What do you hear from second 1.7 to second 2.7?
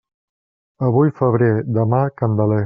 demà Candeler.